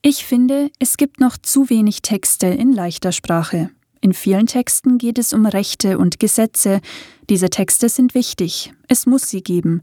Ich 0.02 0.26
finde, 0.26 0.70
es 0.80 0.98
gibt 0.98 1.22
noch 1.22 1.38
zu 1.38 1.70
wenig 1.70 2.02
Texte 2.02 2.48
in 2.48 2.74
leichter 2.74 3.14
Sprache. 3.14 3.70
In 4.02 4.14
vielen 4.14 4.48
Texten 4.48 4.98
geht 4.98 5.18
es 5.18 5.32
um 5.32 5.46
Rechte 5.46 5.98
und 5.98 6.20
Gesetze. 6.20 6.82
Diese 7.30 7.50
Texte 7.50 7.88
sind 7.88 8.16
wichtig, 8.16 8.74
es 8.90 9.06
muss 9.06 9.30
sie 9.30 9.44
geben, 9.44 9.82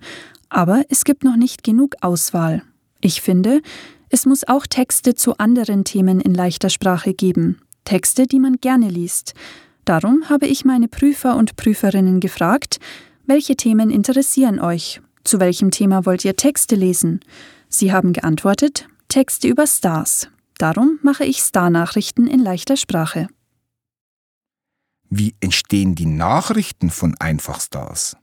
aber 0.49 0.85
es 0.89 1.05
gibt 1.05 1.25
noch 1.25 1.37
nicht 1.37 1.63
genug 1.65 1.95
Auswahl. 2.01 2.63
Ich 3.01 3.21
finde, 3.21 3.61
es 4.09 4.27
muss 4.27 4.47
auch 4.47 4.67
Texte 4.67 5.15
zu 5.15 5.39
anderen 5.39 5.85
Themen 5.85 6.21
in 6.21 6.35
leichter 6.35 6.71
Sprache 6.71 7.15
geben, 7.15 7.61
Texte, 7.85 8.27
die 8.27 8.39
man 8.39 8.57
gerne 8.57 8.89
liest. 8.89 9.35
Darum 9.85 10.29
habe 10.29 10.47
ich 10.47 10.65
meine 10.65 10.89
Prüfer 10.89 11.37
und 11.37 11.57
Prüferinnen 11.57 12.21
gefragt, 12.21 12.79
welche 13.27 13.57
Themen 13.57 13.91
interessieren 13.91 14.61
euch? 14.61 15.01
Zu 15.25 15.41
welchem 15.41 15.71
Thema 15.71 16.07
wollt 16.07 16.25
ihr 16.25 16.37
Texte 16.37 16.77
lesen? 16.77 17.21
Sie 17.69 17.93
haben 17.93 18.13
geantwortet, 18.13 18.89
Texte 19.09 19.49
über 19.49 19.67
Stars. 19.67 20.29
Darum 20.59 20.99
mache 21.03 21.25
ich 21.25 21.43
Star-Nachrichten 21.43 22.27
in 22.27 22.41
leichter 22.41 22.77
Sprache. 22.77 23.29
Wie 25.09 25.35
entstehen 25.41 25.95
die 25.95 26.07
Nachrichten 26.07 26.91
von 26.91 27.15
Einfachstars? 27.19 28.17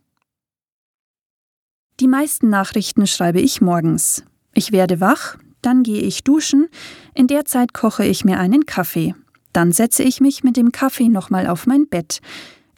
Die 2.00 2.08
meisten 2.08 2.50
Nachrichten 2.50 3.06
schreibe 3.06 3.40
ich 3.40 3.62
morgens. 3.62 4.24
Ich 4.54 4.72
werde 4.72 5.00
wach, 5.00 5.38
dann 5.62 5.84
gehe 5.84 6.02
ich 6.02 6.24
duschen, 6.24 6.68
in 7.14 7.28
der 7.28 7.46
Zeit 7.46 7.74
koche 7.74 8.06
ich 8.06 8.26
mir 8.26 8.40
einen 8.40 8.66
Kaffee. 8.66 9.16
Dann 9.54 9.72
setze 9.72 10.04
ich 10.04 10.20
mich 10.20 10.44
mit 10.44 10.58
dem 10.58 10.72
Kaffee 10.72 11.10
nochmal 11.10 11.48
auf 11.48 11.68
mein 11.68 11.88
Bett. 11.88 12.20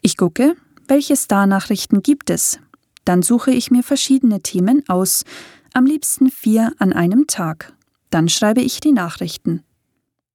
Ich 0.02 0.16
gucke, 0.16 0.54
welche 0.86 1.16
Star-Nachrichten 1.16 2.02
gibt 2.02 2.30
es. 2.30 2.60
Dann 3.04 3.22
suche 3.22 3.50
ich 3.50 3.70
mir 3.70 3.82
verschiedene 3.82 4.42
Themen 4.42 4.82
aus, 4.88 5.24
am 5.72 5.86
liebsten 5.86 6.30
vier 6.30 6.72
an 6.78 6.92
einem 6.92 7.26
Tag. 7.26 7.72
Dann 8.10 8.28
schreibe 8.28 8.60
ich 8.60 8.80
die 8.80 8.92
Nachrichten. 8.92 9.62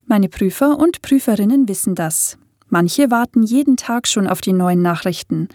Meine 0.06 0.30
Prüfer 0.30 0.78
und 0.78 1.02
Prüferinnen 1.02 1.68
wissen 1.68 1.96
das. 1.96 2.38
Manche 2.68 3.12
warten 3.12 3.44
jeden 3.44 3.78
Tag 3.78 4.08
schon 4.08 4.28
auf 4.28 4.42
die 4.42 4.54
neuen 4.54 4.82
Nachrichten. 4.82 5.50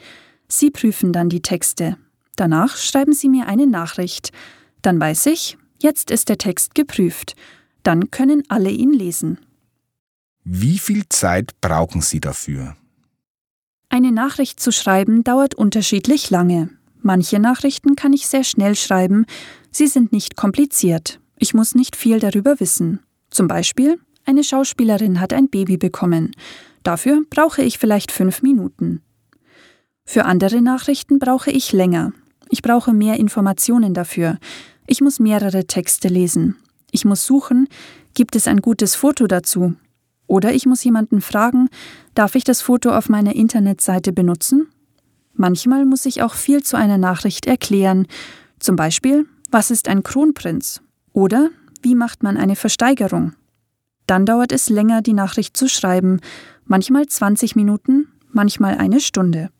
Sie 0.48 0.70
prüfen 0.70 1.12
dann 1.12 1.28
die 1.28 1.42
Texte. 1.42 1.96
Danach 2.36 2.76
schreiben 2.76 3.12
sie 3.12 3.28
mir 3.28 3.46
eine 3.46 3.66
Nachricht. 3.66 4.30
Dann 4.82 5.00
weiß 5.00 5.26
ich, 5.26 5.58
jetzt 5.80 6.10
ist 6.10 6.28
der 6.28 6.38
Text 6.38 6.74
geprüft. 6.74 7.34
Dann 7.82 8.10
können 8.10 8.42
alle 8.48 8.70
ihn 8.70 8.92
lesen. 8.92 9.38
Wie 10.44 10.78
viel 10.78 11.08
Zeit 11.08 11.60
brauchen 11.60 12.02
Sie 12.02 12.20
dafür? 12.20 12.76
Eine 13.88 14.12
Nachricht 14.12 14.60
zu 14.60 14.70
schreiben 14.70 15.24
dauert 15.24 15.54
unterschiedlich 15.54 16.30
lange. 16.30 16.70
Manche 17.00 17.38
Nachrichten 17.38 17.96
kann 17.96 18.12
ich 18.12 18.26
sehr 18.26 18.44
schnell 18.44 18.76
schreiben. 18.76 19.26
Sie 19.70 19.86
sind 19.86 20.12
nicht 20.12 20.36
kompliziert. 20.36 21.20
Ich 21.38 21.54
muss 21.54 21.74
nicht 21.74 21.96
viel 21.96 22.18
darüber 22.18 22.60
wissen. 22.60 23.00
Zum 23.30 23.48
Beispiel, 23.48 23.98
eine 24.24 24.42
Schauspielerin 24.42 25.20
hat 25.20 25.32
ein 25.32 25.48
Baby 25.48 25.76
bekommen. 25.76 26.32
Dafür 26.82 27.22
brauche 27.30 27.62
ich 27.62 27.78
vielleicht 27.78 28.12
fünf 28.12 28.42
Minuten. 28.42 29.02
Für 30.04 30.24
andere 30.24 30.62
Nachrichten 30.62 31.18
brauche 31.18 31.50
ich 31.50 31.72
länger. 31.72 32.12
Ich 32.56 32.62
brauche 32.62 32.94
mehr 32.94 33.18
Informationen 33.20 33.92
dafür. 33.92 34.38
Ich 34.86 35.02
muss 35.02 35.20
mehrere 35.20 35.66
Texte 35.66 36.08
lesen. 36.08 36.56
Ich 36.90 37.04
muss 37.04 37.26
suchen, 37.26 37.68
gibt 38.14 38.34
es 38.34 38.48
ein 38.48 38.62
gutes 38.62 38.94
Foto 38.94 39.26
dazu? 39.26 39.74
Oder 40.26 40.54
ich 40.54 40.64
muss 40.64 40.82
jemanden 40.82 41.20
fragen, 41.20 41.68
darf 42.14 42.34
ich 42.34 42.44
das 42.44 42.62
Foto 42.62 42.96
auf 42.96 43.10
meiner 43.10 43.34
Internetseite 43.34 44.10
benutzen? 44.14 44.68
Manchmal 45.34 45.84
muss 45.84 46.06
ich 46.06 46.22
auch 46.22 46.32
viel 46.32 46.62
zu 46.62 46.78
einer 46.78 46.96
Nachricht 46.96 47.44
erklären. 47.44 48.06
Zum 48.58 48.74
Beispiel, 48.74 49.26
was 49.50 49.70
ist 49.70 49.86
ein 49.86 50.02
Kronprinz? 50.02 50.80
Oder 51.12 51.50
wie 51.82 51.94
macht 51.94 52.22
man 52.22 52.38
eine 52.38 52.56
Versteigerung? 52.56 53.34
Dann 54.06 54.24
dauert 54.24 54.50
es 54.50 54.70
länger, 54.70 55.02
die 55.02 55.12
Nachricht 55.12 55.58
zu 55.58 55.68
schreiben, 55.68 56.20
manchmal 56.64 57.04
20 57.04 57.54
Minuten, 57.54 58.08
manchmal 58.32 58.78
eine 58.78 59.00
Stunde. 59.00 59.50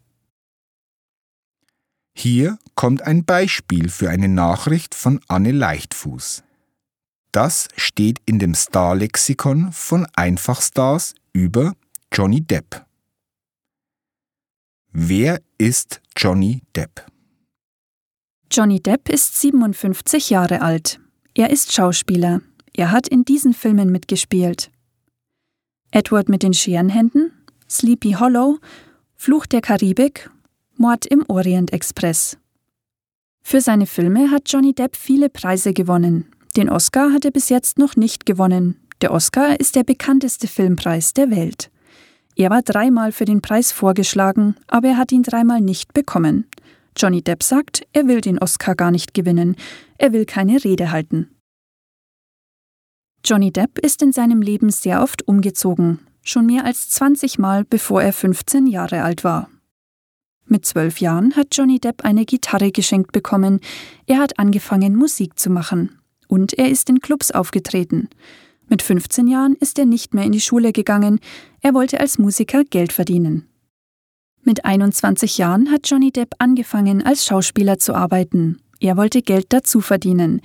Hier 2.19 2.59
kommt 2.75 3.03
ein 3.03 3.27
Beispiel 3.27 3.91
für 3.91 4.09
eine 4.09 4.29
Nachricht 4.29 4.95
von 4.95 5.21
Anne 5.29 5.53
Leichtfuß. 5.53 6.45
Das 7.31 7.69
steht 7.77 8.23
in 8.25 8.39
dem 8.39 8.55
Star-Lexikon 8.55 9.71
von 9.71 10.07
Einfachstars 10.17 11.15
über 11.35 11.75
Johnny 12.11 12.41
Depp. 12.41 12.87
Wer 14.93 15.43
ist 15.59 16.01
Johnny 16.17 16.63
Depp? 16.75 17.05
Johnny 18.51 18.81
Depp 18.81 19.11
ist 19.11 19.39
57 19.39 20.31
Jahre 20.31 20.63
alt. 20.63 20.99
Er 21.35 21.51
ist 21.51 21.75
Schauspieler. 21.75 22.41
Er 22.73 22.93
hat 22.93 23.09
in 23.09 23.27
diesen 23.27 23.53
Filmen 23.53 23.93
mitgespielt. 23.93 24.71
Edward 25.91 26.31
mit 26.31 26.43
den 26.43 26.55
Scherenhänden, 26.55 27.33
Sleepy 27.69 28.13
Hollow, 28.13 28.59
Fluch 29.17 29.45
der 29.45 29.61
Karibik, 29.61 30.31
Mord 30.79 31.07
im 31.07 31.25
Orient 31.29 31.73
Express. 31.73 32.37
Für 33.43 33.63
seine 33.63 33.87
Filme 33.87 34.31
hat 34.31 34.43
Johnny 34.53 34.75
Depp 34.75 34.95
viele 34.95 35.31
Preise 35.31 35.73
gewonnen. 35.73 36.27
Den 36.57 36.69
Oscar 36.69 37.13
hat 37.13 37.25
er 37.25 37.31
bis 37.31 37.49
jetzt 37.49 37.79
noch 37.79 37.97
nicht 37.97 38.27
gewonnen. 38.27 38.77
Der 39.01 39.13
Oscar 39.13 39.59
ist 39.59 39.75
der 39.75 39.85
bekannteste 39.85 40.49
Filmpreis 40.49 41.15
der 41.15 41.31
Welt. 41.31 41.71
Er 42.35 42.51
war 42.51 42.61
dreimal 42.61 43.13
für 43.13 43.25
den 43.25 43.41
Preis 43.41 43.73
vorgeschlagen, 43.73 44.57
aber 44.67 44.89
er 44.89 44.97
hat 44.99 45.13
ihn 45.13 45.23
dreimal 45.23 45.63
nicht 45.63 45.95
bekommen. 45.95 46.47
Johnny 46.95 47.23
Depp 47.23 47.43
sagt, 47.43 47.87
er 47.93 48.07
will 48.07 48.21
den 48.21 48.39
Oscar 48.39 48.75
gar 48.75 48.91
nicht 48.91 49.15
gewinnen, 49.15 49.57
er 49.97 50.13
will 50.13 50.27
keine 50.27 50.63
Rede 50.63 50.91
halten. 50.91 51.31
Johnny 53.25 53.51
Depp 53.51 53.79
ist 53.79 54.03
in 54.03 54.13
seinem 54.13 54.43
Leben 54.43 54.71
sehr 54.71 55.03
oft 55.03 55.27
umgezogen, 55.27 56.01
schon 56.23 56.45
mehr 56.45 56.67
als 56.67 56.91
20 56.91 57.39
Mal 57.39 57.65
bevor 57.65 58.03
er 58.03 58.13
15 58.13 58.67
Jahre 58.67 59.03
alt 59.03 59.25
war. 59.25 59.49
Mit 60.47 60.65
zwölf 60.65 61.01
Jahren 61.01 61.35
hat 61.35 61.49
Johnny 61.53 61.81
Depp 61.81 62.05
eine 62.05 62.25
Gitarre 62.25 62.71
geschenkt 62.71 63.13
bekommen, 63.13 63.61
er 64.07 64.19
hat 64.19 64.39
angefangen 64.39 64.95
Musik 64.95 65.39
zu 65.39 65.51
machen 65.51 65.99
und 66.29 66.53
er 66.55 66.71
ist 66.71 66.89
in 66.89 67.01
Clubs 67.01 67.31
aufgetreten. 67.33 68.09
Mit 68.69 68.83
15 68.83 69.27
Jahren 69.27 69.55
ist 69.55 69.79
er 69.79 69.87
nicht 69.87 70.15
mehr 70.15 70.25
in 70.25 70.33
die 70.33 70.41
Schule 70.41 70.73
gegangen, 70.73 71.21
er 71.61 71.75
wollte 71.75 72.01
als 72.01 72.19
Musiker 72.19 72.65
Geld 72.65 72.93
verdienen. 72.93 73.49
Mit 74.43 74.65
21 74.65 75.39
Jahren 75.39 75.73
hat 75.73 75.89
Johnny 75.89 76.13
Depp 76.13 76.35
angefangen, 76.39 77.05
als 77.05 77.27
Schauspieler 77.27 77.79
zu 77.79 77.95
arbeiten. 77.95 78.61
Er 78.79 78.97
wollte 78.97 79.23
Geld 79.23 79.47
dazu 79.49 79.81
verdienen. 79.81 80.41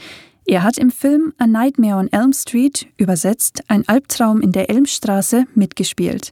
Er 0.45 0.63
hat 0.63 0.79
im 0.79 0.89
Film 0.89 1.33
A 1.37 1.45
Nightmare 1.45 1.99
on 1.99 2.11
Elm 2.11 2.33
Street, 2.33 2.87
übersetzt 2.97 3.61
Ein 3.67 3.87
Albtraum 3.87 4.41
in 4.41 4.51
der 4.51 4.71
Elmstraße, 4.71 5.45
mitgespielt. 5.53 6.31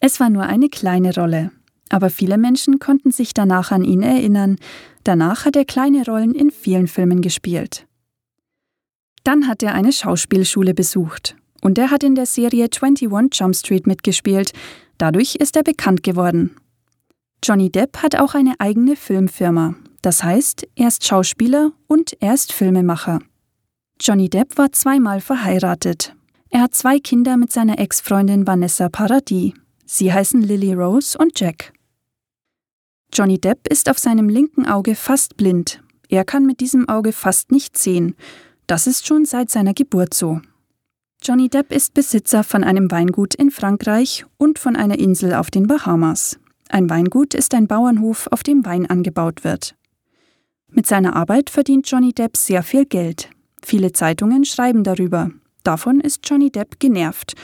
Es 0.00 0.18
war 0.18 0.30
nur 0.30 0.42
eine 0.42 0.68
kleine 0.68 1.14
Rolle, 1.14 1.52
aber 1.90 2.10
viele 2.10 2.38
Menschen 2.38 2.78
konnten 2.78 3.10
sich 3.10 3.34
danach 3.34 3.70
an 3.70 3.84
ihn 3.84 4.02
erinnern. 4.02 4.56
Danach 5.04 5.44
hat 5.44 5.56
er 5.56 5.64
kleine 5.64 6.04
Rollen 6.04 6.34
in 6.34 6.50
vielen 6.50 6.88
Filmen 6.88 7.20
gespielt. 7.20 7.86
Dann 9.22 9.48
hat 9.48 9.62
er 9.62 9.74
eine 9.74 9.92
Schauspielschule 9.92 10.74
besucht 10.74 11.36
und 11.62 11.78
er 11.78 11.90
hat 11.90 12.02
in 12.04 12.14
der 12.14 12.26
Serie 12.26 12.68
21 12.70 13.08
Jump 13.32 13.56
Street 13.56 13.86
mitgespielt. 13.86 14.52
Dadurch 14.98 15.36
ist 15.36 15.56
er 15.56 15.62
bekannt 15.62 16.02
geworden. 16.02 16.56
Johnny 17.42 17.70
Depp 17.70 18.02
hat 18.02 18.16
auch 18.18 18.34
eine 18.34 18.54
eigene 18.58 18.96
Filmfirma. 18.96 19.74
Das 20.02 20.22
heißt, 20.22 20.66
er 20.76 20.88
ist 20.88 21.06
Schauspieler 21.06 21.72
und 21.86 22.16
er 22.20 22.34
ist 22.34 22.52
Filmemacher. 22.52 23.20
Johnny 24.00 24.28
Depp 24.28 24.58
war 24.58 24.72
zweimal 24.72 25.20
verheiratet. 25.20 26.14
Er 26.50 26.60
hat 26.60 26.74
zwei 26.74 26.98
Kinder 26.98 27.36
mit 27.36 27.50
seiner 27.50 27.78
Ex-Freundin 27.78 28.46
Vanessa 28.46 28.88
Paradis. 28.88 29.54
Sie 29.86 30.12
heißen 30.12 30.42
Lily 30.42 30.72
Rose 30.72 31.16
und 31.16 31.38
Jack. 31.38 31.72
Johnny 33.12 33.38
Depp 33.38 33.68
ist 33.68 33.88
auf 33.88 33.98
seinem 33.98 34.28
linken 34.28 34.66
Auge 34.66 34.94
fast 34.94 35.36
blind. 35.36 35.82
Er 36.08 36.24
kann 36.24 36.46
mit 36.46 36.60
diesem 36.60 36.88
Auge 36.88 37.12
fast 37.12 37.52
nicht 37.52 37.78
sehen. 37.78 38.16
Das 38.66 38.86
ist 38.86 39.06
schon 39.06 39.24
seit 39.24 39.50
seiner 39.50 39.74
Geburt 39.74 40.14
so. 40.14 40.40
Johnny 41.22 41.48
Depp 41.48 41.72
ist 41.72 41.94
Besitzer 41.94 42.44
von 42.44 42.64
einem 42.64 42.90
Weingut 42.90 43.34
in 43.34 43.50
Frankreich 43.50 44.26
und 44.36 44.58
von 44.58 44.76
einer 44.76 44.98
Insel 44.98 45.34
auf 45.34 45.50
den 45.50 45.66
Bahamas. 45.66 46.38
Ein 46.68 46.90
Weingut 46.90 47.34
ist 47.34 47.54
ein 47.54 47.66
Bauernhof, 47.66 48.26
auf 48.30 48.42
dem 48.42 48.64
Wein 48.64 48.86
angebaut 48.86 49.44
wird. 49.44 49.74
Mit 50.70 50.86
seiner 50.86 51.14
Arbeit 51.14 51.50
verdient 51.50 51.88
Johnny 51.88 52.12
Depp 52.12 52.36
sehr 52.36 52.62
viel 52.62 52.84
Geld. 52.84 53.30
Viele 53.62 53.92
Zeitungen 53.92 54.44
schreiben 54.44 54.82
darüber. 54.82 55.30
Davon 55.62 56.00
ist 56.00 56.28
Johnny 56.28 56.50
Depp 56.50 56.80
genervt. 56.80 57.34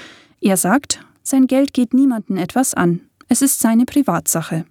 Er 0.40 0.56
sagt, 0.56 1.00
sein 1.22 1.46
Geld 1.46 1.72
geht 1.72 1.94
niemanden 1.94 2.36
etwas 2.36 2.74
an. 2.74 3.08
Es 3.28 3.42
ist 3.42 3.60
seine 3.60 3.84
Privatsache. 3.84 4.64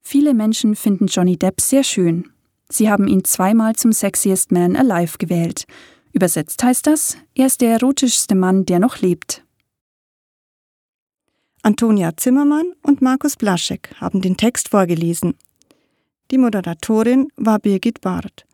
Viele 0.00 0.34
Menschen 0.34 0.74
finden 0.74 1.06
Johnny 1.06 1.36
Depp 1.36 1.60
sehr 1.60 1.84
schön. 1.84 2.30
Sie 2.68 2.90
haben 2.90 3.08
ihn 3.08 3.24
zweimal 3.24 3.76
zum 3.76 3.92
Sexiest 3.92 4.52
Man 4.52 4.76
Alive 4.76 5.18
gewählt. 5.18 5.64
Übersetzt 6.12 6.62
heißt 6.62 6.86
das, 6.86 7.16
er 7.34 7.46
ist 7.46 7.60
der 7.60 7.72
erotischste 7.72 8.34
Mann, 8.34 8.66
der 8.66 8.78
noch 8.78 9.00
lebt. 9.00 9.44
Antonia 11.62 12.16
Zimmermann 12.16 12.72
und 12.82 13.02
Markus 13.02 13.36
Blaschek 13.36 13.94
haben 14.00 14.22
den 14.22 14.36
Text 14.36 14.70
vorgelesen. 14.70 15.34
Die 16.30 16.38
Moderatorin 16.38 17.28
war 17.36 17.58
Birgit 17.58 18.00
Barth. 18.00 18.46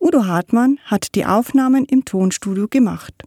Udo 0.00 0.26
Hartmann 0.26 0.78
hat 0.84 1.14
die 1.14 1.24
Aufnahmen 1.24 1.84
im 1.84 2.04
Tonstudio 2.04 2.66
gemacht. 2.68 3.24